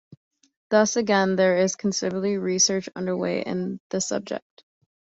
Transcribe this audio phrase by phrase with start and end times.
[0.71, 4.63] Thus, again there is considerable research underway in the subject.